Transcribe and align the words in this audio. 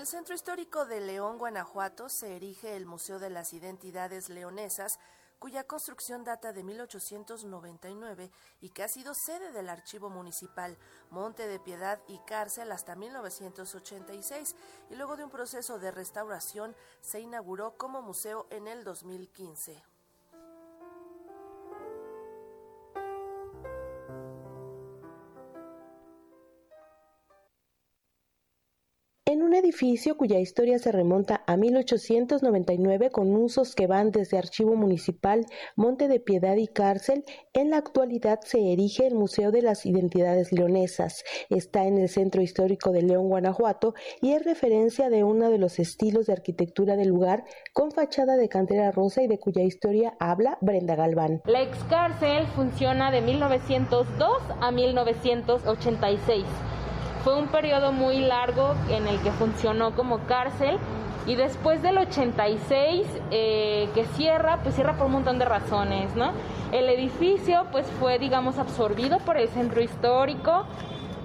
el 0.00 0.06
centro 0.06 0.34
histórico 0.34 0.86
de 0.86 0.98
León, 1.02 1.36
Guanajuato, 1.36 2.08
se 2.08 2.34
erige 2.34 2.74
el 2.74 2.86
Museo 2.86 3.18
de 3.18 3.28
las 3.28 3.52
Identidades 3.52 4.30
Leonesas, 4.30 4.98
cuya 5.38 5.64
construcción 5.64 6.24
data 6.24 6.54
de 6.54 6.64
1899 6.64 8.30
y 8.62 8.70
que 8.70 8.82
ha 8.82 8.88
sido 8.88 9.12
sede 9.12 9.52
del 9.52 9.68
Archivo 9.68 10.08
Municipal, 10.08 10.78
Monte 11.10 11.46
de 11.46 11.60
Piedad 11.60 12.00
y 12.08 12.18
Cárcel 12.20 12.72
hasta 12.72 12.96
1986, 12.96 14.56
y 14.88 14.94
luego 14.94 15.18
de 15.18 15.24
un 15.24 15.30
proceso 15.30 15.78
de 15.78 15.90
restauración 15.90 16.74
se 17.02 17.20
inauguró 17.20 17.76
como 17.76 18.00
museo 18.00 18.46
en 18.48 18.68
el 18.68 18.84
2015. 18.84 19.84
En 29.30 29.42
un 29.44 29.54
edificio 29.54 30.16
cuya 30.16 30.40
historia 30.40 30.80
se 30.80 30.90
remonta 30.90 31.44
a 31.46 31.56
1899 31.56 33.10
con 33.10 33.32
usos 33.36 33.76
que 33.76 33.86
van 33.86 34.10
desde 34.10 34.38
archivo 34.38 34.74
municipal, 34.74 35.46
Monte 35.76 36.08
de 36.08 36.18
Piedad 36.18 36.56
y 36.56 36.66
cárcel, 36.66 37.24
en 37.52 37.70
la 37.70 37.76
actualidad 37.76 38.40
se 38.42 38.72
erige 38.72 39.06
el 39.06 39.14
Museo 39.14 39.52
de 39.52 39.62
las 39.62 39.86
Identidades 39.86 40.50
Leonesas. 40.50 41.22
Está 41.48 41.84
en 41.84 41.98
el 41.98 42.08
Centro 42.08 42.42
Histórico 42.42 42.90
de 42.90 43.02
León, 43.02 43.28
Guanajuato, 43.28 43.94
y 44.20 44.32
es 44.32 44.44
referencia 44.44 45.10
de 45.10 45.22
uno 45.22 45.48
de 45.48 45.58
los 45.58 45.78
estilos 45.78 46.26
de 46.26 46.32
arquitectura 46.32 46.96
del 46.96 47.08
lugar, 47.08 47.44
con 47.72 47.92
fachada 47.92 48.36
de 48.36 48.48
cantera 48.48 48.90
rosa 48.90 49.22
y 49.22 49.28
de 49.28 49.38
cuya 49.38 49.62
historia 49.62 50.16
habla 50.18 50.58
Brenda 50.60 50.96
Galván. 50.96 51.40
La 51.44 51.62
ex 51.62 51.78
cárcel 51.84 52.48
funciona 52.56 53.12
de 53.12 53.20
1902 53.20 54.42
a 54.60 54.72
1986 54.72 56.44
fue 57.24 57.36
un 57.36 57.48
periodo 57.48 57.92
muy 57.92 58.20
largo 58.20 58.74
en 58.88 59.06
el 59.06 59.20
que 59.20 59.30
funcionó 59.32 59.92
como 59.94 60.20
cárcel 60.20 60.78
y 61.26 61.34
después 61.34 61.82
del 61.82 61.98
86 61.98 63.06
eh, 63.30 63.90
que 63.94 64.04
cierra, 64.06 64.60
pues 64.62 64.74
cierra 64.74 64.96
por 64.96 65.06
un 65.06 65.12
montón 65.12 65.38
de 65.38 65.44
razones, 65.44 66.14
¿no? 66.16 66.32
El 66.72 66.88
edificio 66.88 67.66
pues 67.72 67.86
fue, 67.98 68.18
digamos, 68.18 68.58
absorbido 68.58 69.18
por 69.18 69.36
el 69.36 69.48
centro 69.48 69.82
histórico, 69.82 70.64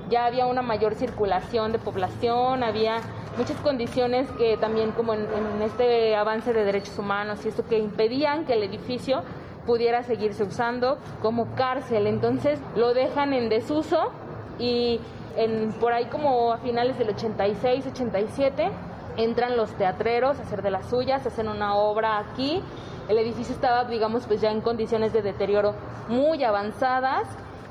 ya 0.10 0.26
había 0.26 0.46
una 0.48 0.62
mayor 0.62 0.96
circulación 0.96 1.72
de 1.72 1.80
población, 1.80 2.64
había 2.64 2.98
muchas 3.38 3.58
condiciones 3.62 4.30
que 4.38 4.58
también 4.58 4.92
como 4.92 5.14
en, 5.14 5.22
en 5.22 5.62
este 5.62 6.16
avance 6.16 6.54
de 6.54 6.66
derechos 6.66 7.00
humanos 7.00 7.46
y 7.46 7.50
esto 7.50 7.66
que 7.66 7.80
impedían 7.80 8.46
que 8.46 8.54
el 8.54 8.64
edificio 8.64 9.24
pudiera 9.66 10.04
seguirse 10.04 10.44
usando 10.44 11.00
como 11.22 11.56
cárcel. 11.56 12.06
Entonces 12.06 12.60
lo 12.76 12.94
dejan 12.94 13.34
en 13.34 13.50
desuso 13.50 14.12
y 14.60 15.00
en, 15.36 15.72
por 15.74 15.94
ahí 15.94 16.06
como 16.06 16.54
a 16.54 16.58
finales 16.58 16.98
del 16.98 17.10
86, 17.10 17.88
87, 17.88 18.72
entran 19.18 19.58
los 19.58 19.72
teatreros 19.78 20.40
a 20.40 20.44
hacer 20.44 20.62
de 20.62 20.72
las 20.72 20.90
suyas, 20.90 21.26
hacen 21.26 21.48
una 21.48 21.76
obra 21.76 22.20
aquí. 22.20 22.62
El 23.08 23.18
edificio 23.18 23.54
estaba, 23.54 23.86
digamos, 23.86 24.26
pues 24.26 24.42
ya 24.42 24.52
en 24.52 24.62
condiciones 24.62 25.14
de 25.14 25.22
deterioro 25.22 25.76
muy 26.08 26.44
avanzadas 26.44 27.28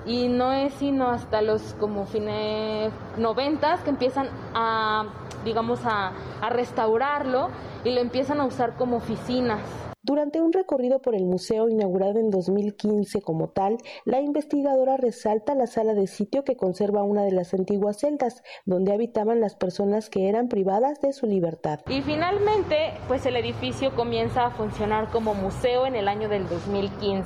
y 0.07 0.29
no 0.29 0.53
es 0.53 0.75
sino 0.75 1.09
hasta 1.09 1.43
los 1.43 1.75
como 1.75 2.05
fines 2.05 2.93
noventas 3.17 3.81
que 3.83 3.91
empiezan 3.91 4.29
a, 4.55 5.05
digamos, 5.45 5.85
a, 5.85 6.13
a 6.41 6.51
restaurarlo 6.51 7.49
y 7.85 7.91
lo 7.95 8.01
empiezan 8.01 8.41
a 8.41 8.45
usar 8.45 8.77
como 8.77 8.97
oficinas. 8.97 9.94
Durante 10.05 10.43
un 10.43 10.53
recorrido 10.53 11.01
por 11.01 11.15
el 11.15 11.25
museo 11.25 11.67
inaugurado 11.71 12.19
en 12.19 12.29
2015 12.29 13.23
como 13.23 13.49
tal, 13.49 13.79
la 14.05 14.21
investigadora 14.21 14.99
resalta 14.99 15.55
la 15.55 15.67
sala 15.67 15.95
de 15.95 16.07
sitio 16.07 16.45
que 16.45 16.59
conserva 16.59 17.03
una 17.03 17.23
de 17.23 17.33
las 17.33 17.55
antiguas 17.55 18.01
celdas 18.01 18.43
donde 18.67 18.93
habitaban 18.93 19.41
las 19.41 19.55
personas 19.55 20.11
que 20.11 20.29
eran 20.29 20.49
privadas 20.49 21.01
de 21.01 21.15
su 21.15 21.25
libertad. 21.25 21.81
Y 21.89 22.03
finalmente, 22.03 22.93
pues 23.09 23.25
el 23.25 23.37
edificio 23.37 23.95
comienza 23.95 24.45
a 24.45 24.51
funcionar 24.51 25.11
como 25.11 25.33
museo 25.33 25.87
en 25.87 25.97
el 25.97 26.07
año 26.07 26.29
del 26.29 26.47
2015. 26.51 27.25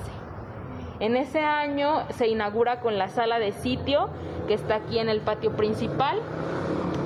En 1.01 1.17
ese 1.17 1.41
año 1.41 2.07
se 2.17 2.29
inaugura 2.29 2.81
con 2.81 2.97
la 2.97 3.09
sala 3.09 3.41
de 3.41 3.51
sitio 3.51 4.09
que 4.47 4.55
está 4.55 4.77
aquí 4.77 5.01
en 5.01 5.09
el 5.09 5.21
patio 5.21 5.57
principal 5.57 6.21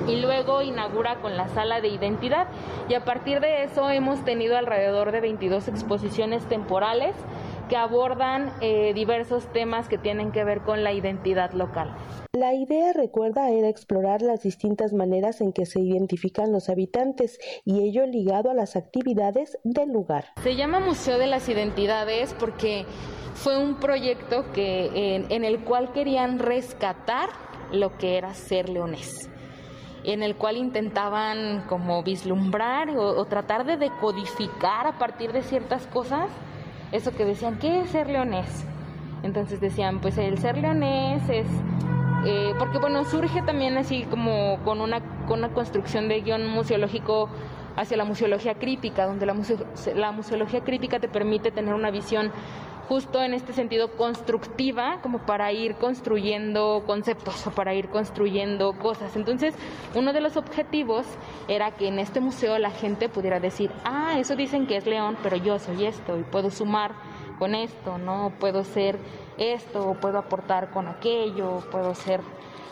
y 0.07 0.17
luego 0.17 0.61
inaugura 0.61 1.21
con 1.21 1.37
la 1.37 1.47
sala 1.49 1.81
de 1.81 1.89
identidad 1.89 2.47
y 2.89 2.93
a 2.93 3.05
partir 3.05 3.39
de 3.39 3.63
eso 3.63 3.89
hemos 3.89 4.23
tenido 4.25 4.57
alrededor 4.57 5.11
de 5.11 5.21
22 5.21 5.67
exposiciones 5.67 6.47
temporales 6.47 7.15
que 7.69 7.77
abordan 7.77 8.53
eh, 8.61 8.93
diversos 8.93 9.47
temas 9.53 9.87
que 9.87 9.97
tienen 9.97 10.31
que 10.31 10.43
ver 10.43 10.61
con 10.61 10.83
la 10.83 10.91
identidad 10.91 11.53
local. 11.53 11.95
La 12.33 12.53
idea, 12.53 12.93
recuerda, 12.93 13.49
era 13.49 13.69
explorar 13.69 14.21
las 14.21 14.41
distintas 14.41 14.91
maneras 14.91 15.39
en 15.39 15.53
que 15.53 15.65
se 15.65 15.79
identifican 15.79 16.51
los 16.51 16.69
habitantes 16.69 17.39
y 17.63 17.81
ello 17.87 18.05
ligado 18.05 18.49
a 18.49 18.53
las 18.53 18.75
actividades 18.75 19.57
del 19.63 19.91
lugar. 19.91 20.25
Se 20.43 20.55
llama 20.55 20.79
Museo 20.79 21.17
de 21.17 21.27
las 21.27 21.47
Identidades 21.47 22.35
porque 22.39 22.85
fue 23.35 23.57
un 23.57 23.79
proyecto 23.79 24.51
que, 24.51 25.15
en, 25.15 25.31
en 25.31 25.43
el 25.43 25.63
cual 25.63 25.93
querían 25.93 26.39
rescatar 26.39 27.29
lo 27.71 27.97
que 27.97 28.17
era 28.17 28.33
ser 28.33 28.69
leonés 28.69 29.29
en 30.03 30.23
el 30.23 30.35
cual 30.35 30.57
intentaban 30.57 31.63
como 31.67 32.03
vislumbrar 32.03 32.89
o, 32.97 33.23
tratar 33.25 33.65
de 33.65 33.77
decodificar 33.77 34.87
a 34.87 34.97
partir 34.97 35.31
de 35.31 35.41
ciertas 35.41 35.87
cosas 35.87 36.29
eso 36.91 37.11
que 37.11 37.25
decían, 37.25 37.57
¿qué 37.57 37.81
es 37.81 37.89
ser 37.89 38.09
leonés? 38.09 38.65
Entonces 39.23 39.59
decían, 39.59 39.99
pues 39.99 40.17
el 40.17 40.37
ser 40.37 40.57
leonés 40.57 41.27
es, 41.27 41.47
eh, 42.25 42.53
porque 42.59 42.77
bueno, 42.77 43.03
surge 43.05 43.41
también 43.41 43.77
así 43.77 44.03
como 44.03 44.59
con 44.63 44.79
una, 44.79 44.99
con 45.25 45.39
una 45.39 45.49
construcción 45.49 46.07
de 46.07 46.21
guion 46.21 46.45
museológico 46.47 47.29
hacia 47.75 47.97
la 47.97 48.05
museología 48.05 48.55
crítica, 48.55 49.07
donde 49.07 49.25
la, 49.25 49.35
la 49.95 50.11
museología 50.11 50.61
crítica 50.61 50.99
te 50.99 51.07
permite 51.07 51.49
tener 51.49 51.73
una 51.73 51.89
visión 51.89 52.31
justo 52.87 53.21
en 53.21 53.33
este 53.33 53.53
sentido 53.53 53.91
constructiva, 53.91 54.99
como 55.01 55.19
para 55.19 55.51
ir 55.51 55.75
construyendo 55.75 56.83
conceptos 56.85 57.47
o 57.47 57.51
para 57.51 57.73
ir 57.73 57.89
construyendo 57.89 58.73
cosas. 58.73 59.15
Entonces, 59.15 59.55
uno 59.95 60.13
de 60.13 60.21
los 60.21 60.37
objetivos 60.37 61.05
era 61.47 61.71
que 61.71 61.87
en 61.87 61.99
este 61.99 62.19
museo 62.19 62.57
la 62.59 62.71
gente 62.71 63.09
pudiera 63.09 63.39
decir, 63.39 63.71
ah, 63.83 64.15
eso 64.19 64.35
dicen 64.35 64.67
que 64.67 64.77
es 64.77 64.85
león, 64.85 65.17
pero 65.23 65.37
yo 65.37 65.59
soy 65.59 65.85
esto 65.85 66.17
y 66.17 66.23
puedo 66.23 66.49
sumar 66.49 66.93
con 67.39 67.55
esto, 67.55 67.97
¿no? 67.97 68.31
Puedo 68.39 68.63
ser 68.63 68.97
esto, 69.37 69.97
puedo 69.99 70.17
aportar 70.17 70.71
con 70.71 70.87
aquello, 70.87 71.59
puedo 71.71 71.95
ser 71.95 72.21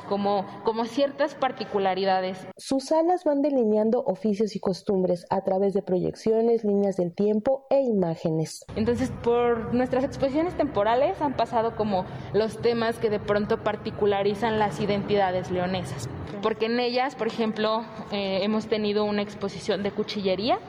como, 0.08 0.46
como 0.64 0.86
ciertas 0.86 1.36
particularidades. 1.36 2.48
Sus 2.58 2.86
salas 2.86 3.24
van 3.24 3.42
delineando 3.42 4.04
oficios 4.06 4.56
y 4.56 4.60
costumbres 4.60 5.26
a 5.30 5.42
través 5.42 5.74
de 5.74 5.82
proyecciones, 5.82 6.64
líneas 6.64 6.98
del 6.98 7.14
tiempo 7.14 7.66
e 7.70 7.82
imágenes. 7.82 8.66
Entonces, 8.76 9.12
por 9.24 9.74
nuestras 9.74 10.04
exposiciones 10.04 10.56
temporales 10.56 11.22
han 11.22 11.34
pasado 11.34 11.76
como 11.76 12.06
los 12.34 12.62
temas 12.62 12.98
que 12.98 13.10
de 13.10 13.20
pronto 13.20 13.64
particularizan 13.64 14.60
las 14.60 14.80
identidades 14.80 15.52
leonesas. 15.52 16.10
Porque 16.42 16.66
en 16.66 16.80
ellas, 16.80 17.16
por 17.16 17.28
ejemplo, 17.28 17.84
eh, 18.12 18.40
hemos 18.44 18.68
tenido 18.68 19.06
una 19.06 19.22
exposición 19.22 19.84
de 19.84 19.92
cuchillería, 19.92 20.60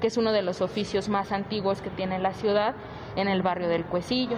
que 0.00 0.06
es 0.06 0.16
uno 0.16 0.32
de 0.32 0.42
los 0.42 0.60
oficios 0.60 1.08
más 1.08 1.30
antiguos 1.30 1.82
que 1.82 1.90
tiene 1.90 2.18
la 2.18 2.32
ciudad 2.32 2.74
en 3.16 3.28
el 3.28 3.42
barrio 3.42 3.68
del 3.68 3.84
Cuecillo 3.84 4.36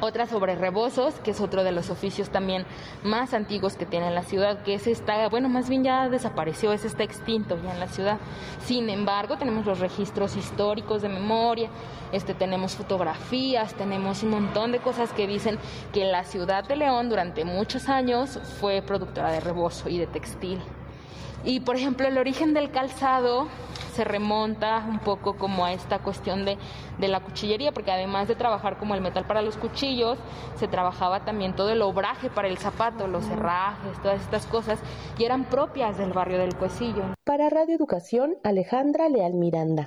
otra 0.00 0.26
sobre 0.26 0.56
rebozos, 0.56 1.14
que 1.20 1.30
es 1.32 1.40
otro 1.40 1.62
de 1.62 1.72
los 1.72 1.90
oficios 1.90 2.30
también 2.30 2.64
más 3.02 3.34
antiguos 3.34 3.76
que 3.76 3.86
tiene 3.86 4.10
la 4.10 4.22
ciudad, 4.22 4.62
que 4.62 4.74
es 4.74 4.86
esta, 4.86 5.28
bueno, 5.28 5.48
más 5.48 5.68
bien 5.68 5.84
ya 5.84 6.08
desapareció, 6.08 6.72
es 6.72 6.84
está 6.84 7.02
extinto 7.02 7.58
ya 7.62 7.72
en 7.72 7.80
la 7.80 7.88
ciudad. 7.88 8.18
Sin 8.64 8.88
embargo, 8.88 9.36
tenemos 9.36 9.66
los 9.66 9.78
registros 9.78 10.36
históricos 10.36 11.02
de 11.02 11.08
memoria, 11.08 11.68
este 12.12 12.34
tenemos 12.34 12.76
fotografías, 12.76 13.74
tenemos 13.74 14.22
un 14.22 14.30
montón 14.30 14.72
de 14.72 14.78
cosas 14.78 15.12
que 15.12 15.26
dicen 15.26 15.58
que 15.92 16.04
la 16.04 16.24
ciudad 16.24 16.64
de 16.64 16.76
León 16.76 17.08
durante 17.08 17.44
muchos 17.44 17.88
años 17.88 18.38
fue 18.58 18.82
productora 18.82 19.30
de 19.30 19.40
rebozo 19.40 19.88
y 19.88 19.98
de 19.98 20.06
textil. 20.06 20.60
Y 21.44 21.60
por 21.60 21.76
ejemplo, 21.76 22.06
el 22.06 22.18
origen 22.18 22.52
del 22.52 22.70
calzado 22.70 23.48
se 24.00 24.04
remonta 24.04 24.82
un 24.88 24.98
poco 24.98 25.36
como 25.36 25.66
a 25.66 25.74
esta 25.74 25.98
cuestión 25.98 26.46
de, 26.46 26.56
de, 26.98 27.08
la 27.08 27.20
cuchillería, 27.20 27.72
porque 27.72 27.90
además 27.90 28.28
de 28.28 28.34
trabajar 28.34 28.78
como 28.78 28.94
el 28.94 29.02
metal 29.02 29.26
para 29.26 29.42
los 29.42 29.58
cuchillos, 29.58 30.16
se 30.56 30.68
trabajaba 30.68 31.26
también 31.26 31.54
todo 31.54 31.68
el 31.68 31.82
obraje 31.82 32.30
para 32.30 32.48
el 32.48 32.56
zapato, 32.56 33.06
los 33.08 33.28
herrajes, 33.28 34.00
todas 34.02 34.22
estas 34.22 34.46
cosas, 34.46 34.78
y 35.18 35.24
eran 35.24 35.44
propias 35.44 35.98
del 35.98 36.14
barrio 36.14 36.38
del 36.38 36.56
Cuecillo. 36.56 37.02
Para 37.26 37.50
Radio 37.50 37.76
Educación, 37.76 38.36
Alejandra 38.42 39.10
Leal 39.10 39.34
Miranda. 39.34 39.86